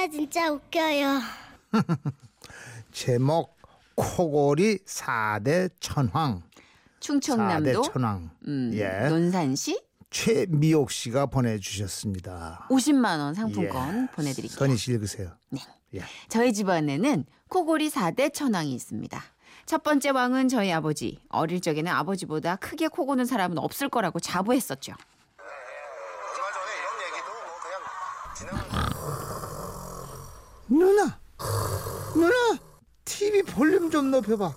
진짜 0.00 0.08
진짜 0.08 0.50
웃겨요. 0.52 1.20
제목 2.92 3.56
코골이 3.94 4.78
4대 4.78 5.70
천황. 5.80 6.42
충청남도 7.00 7.82
4대 7.82 7.92
천황. 7.92 8.30
음, 8.46 8.70
예. 8.74 9.08
논산시 9.08 9.82
최미옥 10.10 10.90
씨가 10.90 11.26
보내주셨습니다. 11.26 12.66
50만 12.70 13.18
원 13.18 13.34
상품권 13.34 14.08
예. 14.10 14.14
보내드릴게요. 14.14 14.58
선희 14.58 14.76
씨 14.76 14.92
읽으세요. 14.92 15.32
네. 15.50 15.60
예. 15.94 16.02
저희 16.28 16.52
집안에는 16.52 17.24
코골이 17.48 17.90
4대 17.90 18.32
천왕이 18.32 18.72
있습니다. 18.74 19.22
첫 19.66 19.82
번째 19.82 20.10
왕은 20.10 20.48
저희 20.48 20.72
아버지. 20.72 21.20
어릴 21.28 21.60
적에는 21.60 21.92
아버지보다 21.92 22.56
크게 22.56 22.88
코 22.88 23.04
고는 23.06 23.26
사람은 23.26 23.58
없을 23.58 23.88
거라고 23.88 24.18
자부했었죠. 24.18 24.94
얼마 25.38 26.52
전에 26.52 26.72
이런 26.78 26.92
얘기도 27.06 27.30
뭐 27.44 27.60
그냥 27.62 28.64
지나간 28.66 28.90
누나, 30.70 31.18
누나, 32.14 32.58
TV 33.04 33.42
볼륨 33.42 33.90
좀 33.90 34.10
높여봐. 34.10 34.54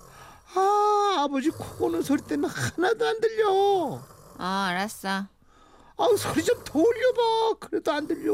아, 0.54 1.14
아버지 1.18 1.50
코 1.50 1.64
고는 1.76 2.02
소리 2.02 2.22
때문에 2.22 2.52
하나도 2.52 3.06
안 3.06 3.20
들려. 3.20 4.00
아, 4.38 4.66
알았어. 4.70 5.26
아, 5.96 6.08
소리 6.16 6.42
좀 6.44 6.62
더 6.64 6.78
올려봐. 6.78 7.58
그래도 7.60 7.92
안 7.92 8.06
들려. 8.06 8.32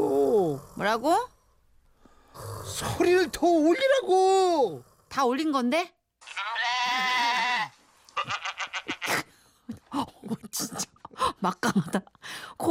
뭐라고? 0.75 1.15
소리를 2.65 3.29
더 3.31 3.45
올리라고. 3.47 4.83
다 5.09 5.25
올린 5.25 5.51
건데? 5.51 5.93
어, 9.93 10.05
진짜 10.51 10.85
막강하다. 11.39 12.01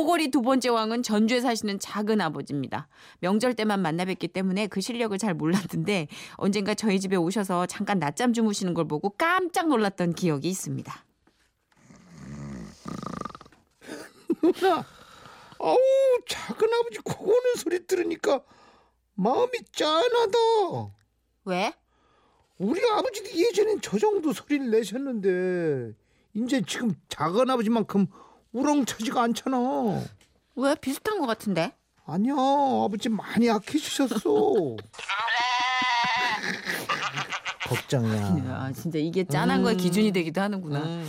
코골이 0.00 0.30
두 0.30 0.40
번째 0.40 0.70
왕은 0.70 1.02
전주에 1.02 1.42
사시는 1.42 1.78
작은 1.78 2.22
아버지입니다. 2.22 2.88
명절 3.18 3.52
때만 3.52 3.80
만나 3.82 4.06
뵙기 4.06 4.28
때문에 4.28 4.66
그 4.66 4.80
실력을 4.80 5.16
잘 5.18 5.34
몰랐는데 5.34 6.08
언젠가 6.36 6.72
저희 6.74 6.98
집에 6.98 7.16
오셔서 7.16 7.66
잠깐 7.66 7.98
낮잠 7.98 8.32
주무시는 8.32 8.72
걸 8.72 8.88
보고 8.88 9.10
깜짝 9.10 9.68
놀랐던 9.68 10.14
기억이 10.14 10.48
있습니다. 10.48 11.04
누나, 14.40 14.86
아우 15.58 15.76
작은 16.26 16.68
아버지 16.72 16.98
코 17.04 17.26
고는 17.26 17.54
소리 17.56 17.86
들으니까 17.86 18.40
마음이 19.16 19.52
짠하다. 19.70 20.38
왜? 21.44 21.74
우리 22.56 22.80
아버지도 22.88 23.36
예전엔 23.38 23.82
저 23.82 23.98
정도 23.98 24.32
소리를 24.32 24.70
내셨는데 24.70 25.92
이제 26.32 26.62
지금 26.66 26.94
작은 27.10 27.50
아버지만큼 27.50 28.06
우렁차지가 28.52 29.22
않잖아. 29.22 29.58
왜 30.56 30.74
비슷한 30.76 31.18
것 31.20 31.26
같은데? 31.26 31.72
아니야, 32.06 32.34
아버지 32.34 33.08
많이 33.08 33.46
약해지셨어. 33.46 34.18
걱정이야. 37.68 38.24
아, 38.48 38.72
진짜 38.72 38.98
이게 38.98 39.24
짠한 39.24 39.62
거에 39.62 39.76
기준이 39.76 40.10
되기도 40.12 40.40
하는구나. 40.40 41.02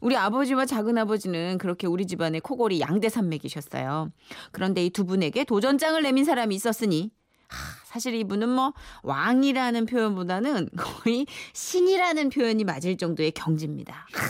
우리 0.00 0.16
아버지와 0.16 0.64
작은 0.66 0.96
아버지는 0.98 1.58
그렇게 1.58 1.86
우리 1.86 2.06
집안의 2.06 2.40
코골이 2.40 2.80
양대 2.80 3.08
산맥이셨어요. 3.08 4.12
그런데 4.52 4.84
이 4.84 4.90
두 4.90 5.04
분에게 5.04 5.44
도전장을 5.44 6.00
내민 6.02 6.24
사람이 6.24 6.54
있었으니 6.54 7.10
하, 7.48 7.56
사실 7.84 8.14
이분은 8.14 8.48
뭐 8.48 8.72
왕이라는 9.02 9.86
표현보다는 9.86 10.70
거의 10.76 11.26
신이라는 11.52 12.30
표현이 12.30 12.64
맞을 12.64 12.96
정도의 12.96 13.32
경지입니다. 13.32 14.06
하, 14.12 14.26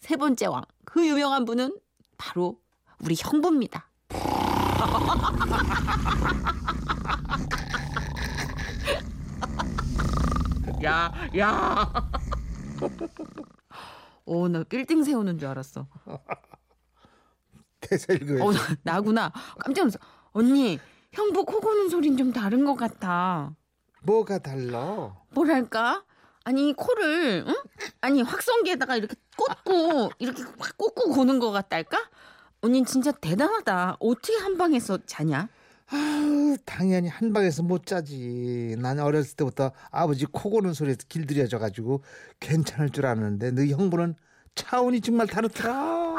세 0.00 0.16
번째 0.16 0.46
왕, 0.46 0.62
그 0.84 1.06
유명한 1.06 1.44
분은 1.44 1.76
바로 2.16 2.60
우리 3.00 3.14
형부입니다. 3.18 3.88
야, 10.84 11.12
야. 11.38 11.92
오, 14.26 14.48
나 14.48 14.62
빌딩 14.64 15.02
세우는 15.04 15.38
줄 15.38 15.48
알았어. 15.48 15.86
대사 17.80 18.12
읽어요. 18.12 18.44
어, 18.44 18.52
나, 18.52 18.58
나구나. 18.82 19.32
깜짝 19.58 19.82
놀랐어. 19.82 19.98
언니, 20.32 20.78
형부 21.12 21.44
코 21.44 21.60
고는 21.60 21.88
소린 21.88 22.16
좀 22.16 22.32
다른 22.32 22.64
것 22.64 22.74
같아. 22.74 23.54
뭐가 24.02 24.38
달라? 24.38 25.14
뭐랄까? 25.30 26.04
아니, 26.44 26.74
코를, 26.74 27.44
응? 27.46 27.54
아니, 28.02 28.22
확성기에다가 28.22 28.96
이렇게 28.96 29.14
꽂고, 29.36 30.10
이렇게 30.18 30.42
확 30.58 30.76
꽂고 30.76 31.10
고는 31.12 31.38
것 31.38 31.50
같달까? 31.50 31.98
언니 32.60 32.84
진짜 32.84 33.12
대단하다. 33.12 33.96
어떻게 33.98 34.36
한 34.36 34.56
방에서 34.58 34.98
자냐? 35.06 35.48
아유, 35.86 36.56
당연히 36.64 37.08
한 37.08 37.32
방에서 37.32 37.62
못 37.62 37.86
자지. 37.86 38.76
난 38.78 38.98
어렸을 38.98 39.36
때부터 39.36 39.72
아버지 39.90 40.24
코 40.26 40.50
고는 40.50 40.72
소리에서 40.72 41.00
길들여져 41.08 41.58
가지고 41.58 42.02
괜찮을 42.40 42.90
줄 42.90 43.06
알았는데 43.06 43.50
너희 43.50 43.72
형부는 43.72 44.14
차원이 44.54 45.00
정말 45.00 45.26
다르더라. 45.26 46.14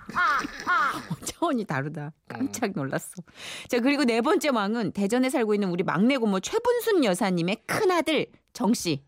차원이 1.24 1.64
다르다. 1.64 2.12
깜짝 2.28 2.72
놀랐어. 2.74 3.22
자, 3.68 3.80
그리고 3.80 4.04
네 4.04 4.20
번째 4.20 4.48
왕은 4.48 4.92
대전에 4.92 5.30
살고 5.30 5.54
있는 5.54 5.68
우리 5.70 5.84
막내 5.84 6.16
고모 6.16 6.40
최분순 6.40 7.04
여사님의 7.04 7.62
큰아들 7.66 8.26
정씨. 8.52 9.04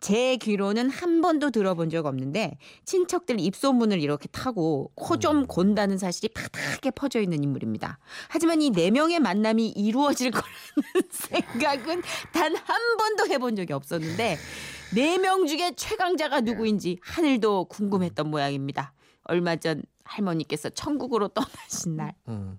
제 0.00 0.36
귀로는 0.36 0.90
한 0.90 1.20
번도 1.20 1.50
들어본 1.50 1.90
적 1.90 2.06
없는데 2.06 2.56
친척들 2.84 3.38
입소문을 3.40 4.00
이렇게 4.00 4.28
타고 4.28 4.90
코 4.94 5.16
좀 5.18 5.46
곤다는 5.46 5.98
사실이 5.98 6.28
파닥하게 6.34 6.90
퍼져 6.92 7.20
있는 7.20 7.42
인물입니다. 7.44 7.98
하지만 8.28 8.62
이 8.62 8.70
네 8.70 8.90
명의 8.90 9.20
만남이 9.20 9.68
이루어질 9.70 10.30
거라는 10.30 10.50
생각은 11.10 12.02
단 12.32 12.54
한 12.56 12.96
번도 12.96 13.26
해본 13.28 13.56
적이 13.56 13.74
없었는데 13.74 14.38
네 14.94 15.18
명 15.18 15.46
중에 15.46 15.72
최강자가 15.76 16.40
누구인지 16.40 16.98
하늘도 17.02 17.66
궁금했던 17.66 18.28
모양입니다. 18.30 18.92
얼마 19.24 19.56
전 19.56 19.82
할머니께서 20.04 20.70
천국으로 20.70 21.28
떠나신 21.28 21.96
날. 21.96 22.14
응. 22.28 22.58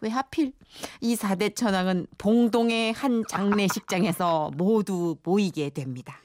왜 0.00 0.08
하필 0.10 0.52
이 1.00 1.16
4대 1.16 1.56
천왕은 1.56 2.06
봉동의 2.18 2.92
한 2.92 3.24
장례식장에서 3.28 4.52
모두 4.56 5.16
모이게 5.24 5.70
됩니다. 5.70 6.20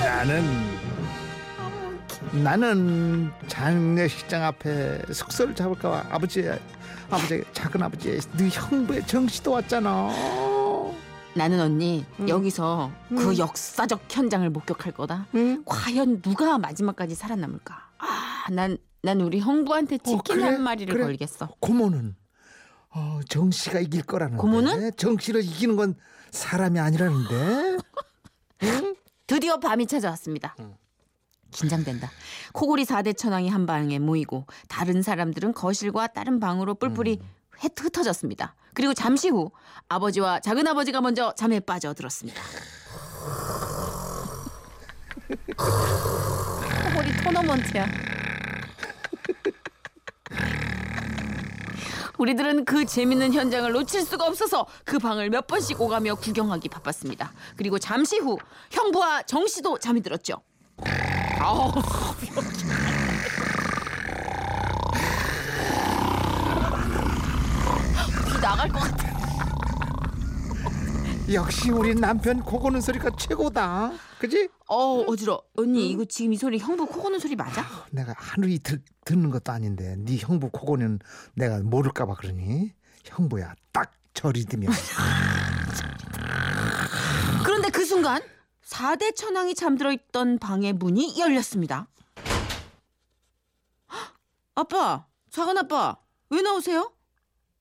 나는 0.00 0.42
나는 2.42 3.30
장례식장 3.46 4.42
앞에 4.44 5.02
숙소를 5.12 5.54
잡을까봐 5.54 6.06
아버지 6.10 6.48
아버지 7.10 7.42
작은 7.52 7.82
아버지 7.82 8.18
네 8.36 8.48
형부의 8.50 9.06
정씨도 9.06 9.52
왔잖아. 9.52 10.10
나는 11.34 11.60
언니 11.60 12.04
응. 12.20 12.28
여기서 12.28 12.90
응. 13.12 13.16
그 13.16 13.36
역사적 13.38 14.04
현장을 14.08 14.48
목격할 14.50 14.92
거다. 14.92 15.26
응? 15.34 15.62
과연 15.66 16.22
누가 16.22 16.56
마지막까지 16.58 17.14
살아남을까? 17.14 17.74
아, 17.98 18.50
난, 18.50 18.78
난 19.02 19.20
우리 19.20 19.38
형부한테 19.40 19.98
치킨 19.98 20.18
어, 20.18 20.22
그래? 20.26 20.42
한 20.44 20.62
마리를 20.62 20.92
그래. 20.94 21.04
걸겠어. 21.04 21.50
고모는 21.60 22.16
어, 22.98 23.20
정 23.28 23.50
씨가 23.50 23.80
이길 23.80 24.02
거라는데. 24.02 24.40
고모는? 24.40 24.90
정 24.96 25.18
씨를 25.18 25.44
이기는 25.44 25.76
건 25.76 25.96
사람이 26.30 26.80
아니라는데. 26.80 27.76
드디어 29.26 29.58
밤이 29.58 29.86
찾아왔습니다. 29.86 30.56
응. 30.60 30.74
긴장된다. 31.50 32.10
코골이 32.54 32.84
4대 32.86 33.14
천왕이 33.16 33.50
한 33.50 33.66
방에 33.66 33.98
모이고 33.98 34.46
다른 34.68 35.02
사람들은 35.02 35.52
거실과 35.52 36.06
다른 36.06 36.40
방으로 36.40 36.74
뿔뿔이 36.76 37.20
흩- 37.50 37.78
흩어졌습니다. 37.80 38.54
그리고 38.72 38.94
잠시 38.94 39.28
후 39.28 39.50
아버지와 39.88 40.40
작은 40.40 40.66
아버지가 40.66 41.02
먼저 41.02 41.34
잠에 41.36 41.60
빠져들었습니다. 41.60 42.40
코골이 46.84 47.16
토너먼트야. 47.24 47.86
우리들은 52.18 52.64
그 52.64 52.84
재밌는 52.84 53.32
현장을 53.32 53.70
놓칠 53.72 54.02
수가 54.02 54.26
없어서 54.26 54.66
그 54.84 54.98
방을 54.98 55.30
몇 55.30 55.46
번씩 55.46 55.80
오가며 55.80 56.16
구경하기 56.16 56.68
바빴습니다. 56.68 57.32
그리고 57.56 57.78
잠시 57.78 58.18
후 58.18 58.38
형부와 58.70 59.22
정 59.22 59.46
씨도 59.46 59.78
잠이 59.78 60.00
들었죠. 60.00 60.40
아우, 61.38 61.72
비 62.20 62.30
나갈 68.40 68.68
것 68.68 68.78
같아. 68.80 69.06
역시 71.32 71.70
우리 71.70 71.94
남편 71.94 72.40
코 72.40 72.60
고는 72.60 72.80
소리가 72.80 73.10
최고다. 73.18 73.90
그지? 74.18 74.48
어, 74.68 75.00
어지러. 75.06 75.42
언니 75.56 75.90
이거 75.90 76.04
지금 76.04 76.32
이 76.32 76.36
소리 76.36 76.58
형부 76.58 76.86
코 76.86 77.02
고는 77.02 77.18
소리 77.18 77.36
맞아? 77.36 77.64
내가 77.90 78.14
하루 78.16 78.48
이틀 78.48 78.82
듣는 79.04 79.30
것도 79.30 79.52
아닌데 79.52 79.96
네 79.98 80.16
형부 80.18 80.50
코 80.50 80.66
고는 80.66 80.98
내가 81.34 81.60
모를까봐 81.60 82.14
그러니 82.14 82.72
형부야 83.04 83.54
딱 83.72 83.92
저 84.16 84.32
리듬이야. 84.32 84.70
그런데 87.44 87.68
그 87.68 87.84
순간 87.84 88.22
4대 88.64 89.14
천왕이 89.14 89.54
잠들어 89.54 89.92
있던 89.92 90.38
방의 90.38 90.72
문이 90.72 91.20
열렸습니다. 91.20 91.86
헉, 93.92 94.14
아빠, 94.56 95.04
사관 95.28 95.58
아빠 95.58 95.98
왜 96.30 96.40
나오세요? 96.40 96.90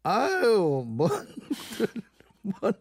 아유 0.03 0.85
뭔, 0.87 1.09
뭔 2.41 2.71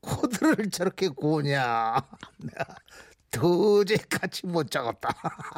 코드를 0.00 0.70
저렇게 0.70 1.08
구냐 1.08 1.96
내가 2.38 2.66
도저히 3.34 3.98
같이 4.08 4.46
못 4.46 4.70
잡았다 4.70 5.08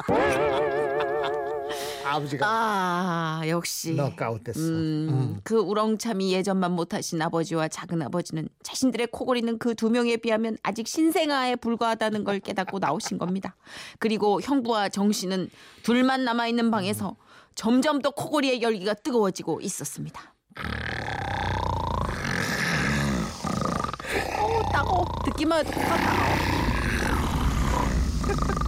아버지가 2.05 2.47
아 2.47 3.41
역시 3.47 3.93
너까웃됐어 3.93 4.59
음, 4.59 5.39
그 5.43 5.57
우렁참이 5.57 6.31
예전만 6.33 6.71
못하신 6.71 7.21
아버지와 7.21 7.67
작은 7.67 8.01
아버지는 8.01 8.47
자신들의 8.63 9.07
코골이는 9.07 9.59
그 9.59 9.75
두 9.75 9.89
명에 9.91 10.17
비하면 10.17 10.57
아직 10.63 10.87
신생아에 10.87 11.57
불과하다는 11.57 12.23
걸 12.23 12.39
깨닫고 12.39 12.79
나오신 12.79 13.17
겁니다. 13.19 13.55
그리고 13.99 14.41
형부와 14.41 14.89
정 14.89 15.11
씨는 15.11 15.49
둘만 15.83 16.23
남아 16.23 16.47
있는 16.47 16.71
방에서 16.71 17.15
점점 17.53 18.01
더 18.01 18.09
코골이의 18.11 18.61
열기가 18.63 18.93
뜨거워지고 18.95 19.59
있었습니다. 19.61 20.33
어우 24.39 24.63
따가워 24.71 25.05
듣기만 25.25 25.59
해도 25.65 25.71
코가 25.79 25.95
따가워. 25.97 26.26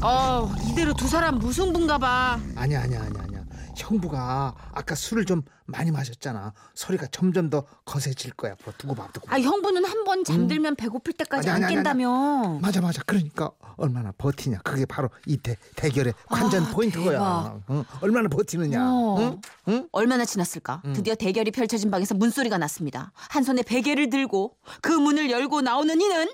어 0.03 0.49
이대로 0.69 0.93
두 0.93 1.07
사람 1.07 1.39
무승부인가 1.39 1.97
봐. 1.97 2.39
아니야 2.55 2.81
아니야 2.83 3.01
아니야 3.01 3.23
아니야 3.23 3.39
형부가 3.75 4.55
아까 4.73 4.93
술을 4.95 5.25
좀 5.25 5.41
많이 5.65 5.89
마셨잖아 5.91 6.53
소리가 6.73 7.07
점점 7.11 7.49
더 7.49 7.63
거세질 7.85 8.33
거야 8.33 8.53
앞으로 8.53 8.73
두고 8.77 8.95
봐 8.95 9.07
두고 9.13 9.27
봐. 9.27 9.35
아 9.35 9.39
형부는 9.39 9.85
한 9.85 10.03
번 10.03 10.23
잠들면 10.23 10.75
배고플 10.75 11.13
때까지 11.13 11.49
아니, 11.49 11.49
안 11.49 11.55
아니, 11.57 11.65
아니, 11.65 11.75
깬다며. 11.75 12.59
맞아 12.61 12.81
맞아 12.81 13.01
그러니까 13.05 13.51
얼마나 13.77 14.11
버티냐 14.17 14.59
그게 14.63 14.85
바로 14.85 15.09
이 15.27 15.37
대, 15.37 15.55
대결의 15.75 16.13
관전 16.27 16.63
아, 16.63 16.69
포인트고야 16.71 17.59
응? 17.69 17.83
얼마나 18.01 18.27
버티느냐 18.27 18.79
어. 18.83 19.17
응? 19.19 19.41
응? 19.67 19.87
얼마나 19.91 20.25
지났을까? 20.25 20.81
드디어 20.95 21.15
대결이 21.15 21.51
펼쳐진 21.51 21.91
방에서 21.91 22.15
문소리가 22.15 22.57
났습니다. 22.57 23.11
한 23.13 23.43
손에 23.43 23.61
베개를 23.63 24.09
들고 24.09 24.55
그 24.81 24.91
문을 24.91 25.29
열고 25.29 25.61
나오는 25.61 25.99
이는 26.01 26.27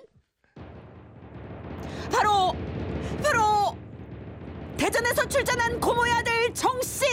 바로 2.12 2.54
바로 3.26 3.76
대전에서 4.78 5.28
출전한 5.28 5.80
고모의 5.80 6.12
아들 6.12 6.54
정씨. 6.54 7.06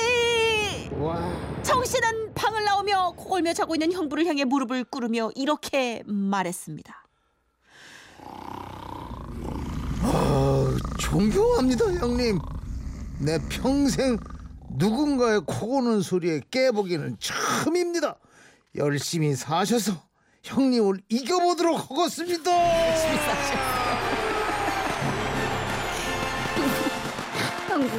와. 0.92 1.32
정씨는 1.62 2.34
방을 2.34 2.64
나오며 2.64 3.12
코골며 3.16 3.54
자고 3.54 3.74
있는 3.74 3.92
형부를 3.92 4.26
향해 4.26 4.44
무릎을 4.44 4.84
꿇으며 4.84 5.30
이렇게 5.34 6.02
말했습니다. 6.06 7.06
어, 10.04 10.68
존경합니다 10.98 11.84
형님. 11.94 12.38
내 13.20 13.38
평생 13.48 14.18
누군가의 14.70 15.42
코 15.46 15.68
고는 15.68 16.00
소리에 16.02 16.40
깨보기는 16.50 17.16
처음입니다. 17.20 18.16
열심히 18.74 19.34
사셔서 19.34 19.92
형님을 20.42 21.02
이겨보도록 21.08 21.90
하겠습니다 21.90 22.50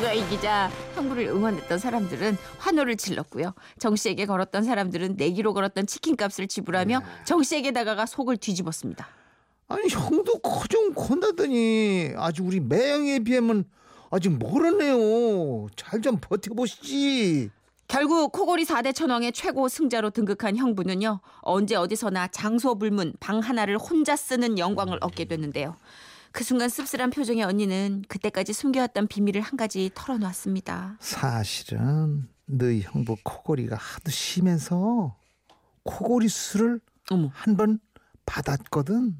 형부가 0.04 0.12
이기자 0.12 0.70
형부를 0.96 1.28
응원했던 1.28 1.80
사람들은 1.80 2.38
환호를 2.58 2.98
질렀고요. 2.98 3.54
정 3.80 3.96
씨에게 3.96 4.26
걸었던 4.26 4.64
사람들은 4.64 5.16
내기로 5.16 5.54
걸었던 5.54 5.88
치킨값을 5.88 6.48
지불하며 6.48 7.02
정 7.24 7.42
씨에게 7.42 7.72
다가가 7.72 8.06
속을 8.06 8.36
뒤집었습니다. 8.38 9.08
아니 9.70 9.88
형도 9.90 10.40
코좀 10.40 10.94
곤다더니 10.94 12.12
아주 12.18 12.44
우리 12.44 12.60
매형에 12.60 13.20
비하면 13.20 13.64
아직 14.12 14.38
멀었네요 14.38 15.68
잘 15.78 16.02
좀 16.02 16.18
버텨보시지 16.20 17.50
결국 17.88 18.32
코골이 18.34 18.66
4대 18.66 18.94
천왕의 18.94 19.32
최고 19.32 19.70
승자로 19.70 20.10
등극한 20.10 20.58
형부는요. 20.58 21.22
언제 21.42 21.76
어디서나 21.76 22.28
장소 22.28 22.76
불문 22.76 23.14
방 23.20 23.40
하나를 23.40 23.78
혼자 23.78 24.16
쓰는 24.16 24.60
영광을 24.60 24.98
얻게 25.02 25.26
됐는데요. 25.26 25.78
그 26.34 26.44
순간 26.44 26.68
씁쓸한 26.68 27.12
표정의 27.12 27.44
언니는 27.44 28.04
그때까지 28.08 28.54
숨겨왔던 28.54 29.08
비밀을 29.08 29.40
한 29.40 29.56
가지 29.56 29.92
털어놓았습니다. 29.94 30.98
사실은 31.00 32.28
너희 32.46 32.82
형부 32.82 33.18
코골이가 33.24 33.76
하도 33.76 34.10
심해서 34.10 35.16
코골이 35.84 36.28
수술을 36.28 36.80
어머. 37.12 37.30
한번 37.34 37.80
받았거든. 38.26 39.16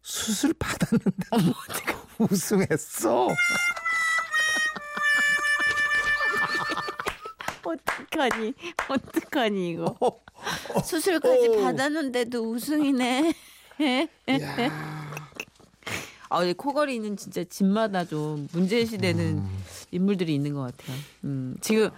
수술 0.00 0.54
받았는데 0.54 1.26
우승했어. 2.18 3.28
어떡하니? 7.64 8.54
어떡하니 8.88 9.70
이거? 9.70 9.96
수술까지 10.86 11.48
받았는데도 11.62 12.48
우승이네. 12.52 13.34
야, 16.32 16.36
아, 16.38 16.44
이 16.44 16.54
코골이는 16.54 17.16
진짜 17.16 17.42
집마다 17.44 18.04
좀 18.04 18.48
문제시되는 18.52 19.42
인물들이 19.90 20.34
있는 20.34 20.54
것 20.54 20.62
같아요. 20.76 20.96
음, 21.24 21.56
지금 21.60 21.90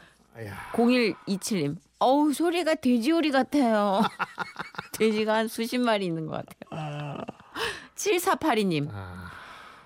야. 0.45 0.55
0127님. 0.73 1.77
어우, 1.99 2.33
소리가 2.33 2.75
돼지오리 2.77 3.31
같아요. 3.31 4.03
돼지가 4.99 5.35
한 5.37 5.49
수십 5.49 5.79
마리 5.79 6.07
있는 6.07 6.27
것 6.27 6.45
같아요. 6.71 7.19
7482님. 7.95 8.89
아, 8.93 9.31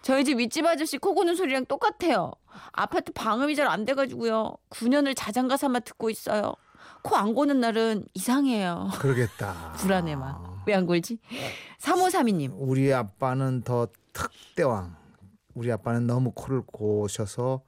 저희 0.02 0.24
집 0.24 0.38
윗집 0.38 0.64
아저씨 0.64 0.98
코 0.98 1.14
고는 1.14 1.34
소리랑 1.34 1.66
똑같아요. 1.66 2.32
아파트 2.72 3.12
방음이 3.12 3.54
잘 3.56 3.66
안 3.66 3.84
돼가지고요. 3.84 4.56
9년을 4.70 5.14
자장가 5.16 5.56
삼아 5.56 5.80
듣고 5.80 6.08
있어요. 6.08 6.54
코 7.02 7.16
안 7.16 7.34
고는 7.34 7.60
날은 7.60 8.06
이상해요. 8.14 8.90
그러겠다. 8.98 9.72
불안해 9.78 10.16
막. 10.16 10.62
왜 10.66 10.74
안 10.74 10.86
골지? 10.86 11.18
3532님. 11.80 12.52
우리 12.54 12.92
아빠는 12.94 13.62
더 13.62 13.88
특대왕. 14.20 14.96
우리 15.54 15.70
아빠는 15.72 16.06
너무 16.06 16.32
코를 16.32 16.62
고셔서 16.62 17.60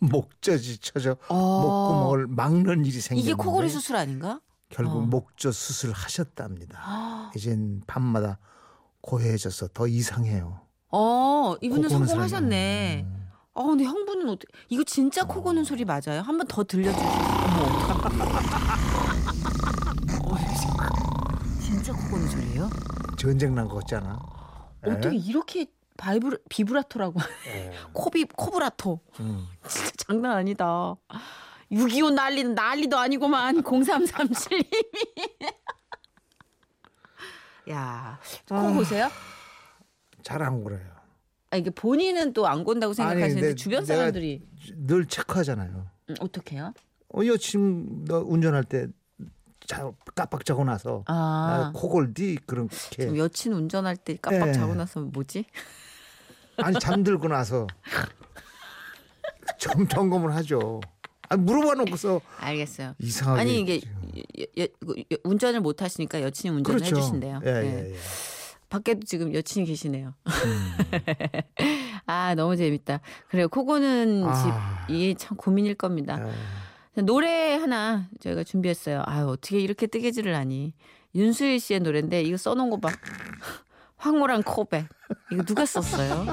목젖이 0.00 0.78
쳐져 0.78 1.16
목구멍을 1.28 2.26
막는 2.28 2.84
일이 2.84 3.00
생겼는데 3.00 3.30
어. 3.30 3.34
이게 3.34 3.34
코골이 3.34 3.68
수술 3.68 3.96
아닌가? 3.96 4.40
결국 4.70 4.96
어. 4.98 5.00
목젖 5.02 5.52
수술을 5.52 5.94
하셨답니다. 5.94 7.30
이젠 7.36 7.82
밤마다 7.86 8.38
고해져서 9.02 9.68
더 9.74 9.86
이상해요. 9.86 10.60
어, 10.90 11.54
이분은 11.60 11.88
성공하셨네. 11.88 13.04
사람이. 13.06 13.24
어, 13.54 13.64
근데 13.66 13.84
형부는 13.84 14.28
어떻게? 14.28 14.52
이거 14.68 14.82
진짜 14.84 15.24
코 15.24 15.42
고는 15.42 15.64
소리 15.64 15.84
맞아요? 15.84 16.20
한 16.22 16.36
번 16.38 16.46
더 16.48 16.64
들려주세요. 16.64 17.08
어머. 20.24 20.38
진짜 21.60 21.92
코 21.92 22.10
고는 22.10 22.28
소리예요? 22.28 22.68
전쟁 23.16 23.54
난 23.54 23.68
거 23.68 23.76
같잖아. 23.76 24.18
어떻게 24.86 25.16
에? 25.16 25.18
이렇게 25.18 25.66
바이브라 25.96 26.38
비브라토라고 26.48 27.20
에. 27.48 27.72
코비 27.92 28.24
코브라토 28.24 29.00
음. 29.20 29.46
진짜 29.68 29.92
장난 29.98 30.32
아니다. 30.32 30.96
6.25 31.70 32.14
난리는 32.14 32.54
난리도 32.54 32.96
아니고만 32.98 33.62
0337님이 33.62 35.54
야, 37.70 38.20
코 38.48 38.54
아. 38.56 38.72
보세요? 38.72 39.08
잘안 40.22 40.64
그래요. 40.64 40.94
아, 41.50 41.56
이게 41.56 41.70
본인은 41.70 42.32
또안 42.32 42.64
건다고 42.64 42.92
생각하시는데 42.92 43.40
근데 43.40 43.54
주변 43.54 43.84
내가 43.84 43.96
사람들이 43.96 44.42
늘 44.76 45.06
체크하잖아요. 45.06 45.86
음, 46.10 46.14
어떻게요? 46.20 46.74
어, 47.14 47.24
여친 47.24 48.04
너 48.06 48.18
운전할 48.20 48.64
때 48.64 48.86
자, 48.86 48.92
깜빡 50.14 50.44
자고 50.44 50.64
나서 50.64 51.04
아, 51.06 51.12
아, 51.14 51.72
코골디 51.74 52.38
그렇게 52.46 53.16
여친 53.16 53.52
운전할 53.52 53.96
때 53.96 54.16
깜빡 54.20 54.48
예. 54.48 54.52
자고 54.52 54.74
나서 54.74 55.00
뭐지? 55.00 55.44
아니 56.58 56.78
잠들고 56.78 57.28
나서 57.28 57.66
점 59.58 59.86
점검을 59.88 60.34
하죠. 60.36 60.80
아 61.30 61.36
물어봐 61.36 61.74
놓고서 61.74 62.20
알겠어요. 62.38 62.94
이상하게 62.98 63.40
아니 63.40 63.60
이게. 63.60 63.80
여- 64.38 64.62
여- 64.62 64.64
여- 65.12 65.16
운전을 65.24 65.60
못 65.60 65.82
하시니까 65.82 66.20
여친이 66.22 66.54
운전을 66.54 66.78
그렇죠. 66.80 66.96
해주신대요. 66.96 67.40
예, 67.44 67.48
예. 67.50 67.54
예, 67.64 67.90
예. 67.92 67.96
밖에도 68.68 69.00
지금 69.06 69.32
여친이 69.34 69.66
계시네요. 69.66 70.14
음. 70.26 70.72
아 72.06 72.34
너무 72.34 72.56
재밌다. 72.56 73.00
그래요. 73.28 73.48
코고는 73.48 74.24
아. 74.26 74.86
집 74.88 74.94
이게 74.94 75.14
참 75.14 75.36
고민일 75.36 75.74
겁니다. 75.74 76.18
예. 76.28 76.32
노래 77.02 77.56
하나 77.56 78.08
저희가 78.20 78.44
준비했어요. 78.44 79.02
아유 79.06 79.26
어떻게 79.26 79.58
이렇게 79.58 79.86
뜨개질을 79.86 80.34
하니? 80.34 80.74
윤수일 81.14 81.60
씨의 81.60 81.80
노래인데 81.80 82.22
이거 82.22 82.36
써놓은 82.36 82.70
거 82.70 82.78
봐. 82.78 82.88
황홀한 83.96 84.42
코백. 84.42 84.86
이거 85.32 85.42
누가 85.44 85.64
썼어요? 85.66 86.26